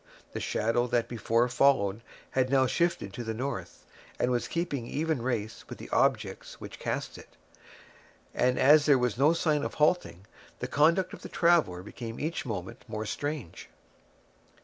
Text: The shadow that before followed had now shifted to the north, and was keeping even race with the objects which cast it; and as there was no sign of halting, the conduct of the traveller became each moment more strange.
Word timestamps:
The 0.33 0.39
shadow 0.39 0.87
that 0.87 1.07
before 1.07 1.47
followed 1.47 2.01
had 2.31 2.49
now 2.49 2.65
shifted 2.65 3.13
to 3.13 3.23
the 3.23 3.35
north, 3.35 3.85
and 4.17 4.31
was 4.31 4.47
keeping 4.47 4.87
even 4.87 5.21
race 5.21 5.63
with 5.69 5.77
the 5.77 5.91
objects 5.91 6.59
which 6.59 6.79
cast 6.79 7.19
it; 7.19 7.37
and 8.33 8.57
as 8.57 8.87
there 8.87 8.97
was 8.97 9.19
no 9.19 9.33
sign 9.33 9.61
of 9.63 9.75
halting, 9.75 10.25
the 10.57 10.65
conduct 10.67 11.13
of 11.13 11.21
the 11.21 11.29
traveller 11.29 11.83
became 11.83 12.19
each 12.19 12.47
moment 12.47 12.83
more 12.87 13.05
strange. 13.05 13.69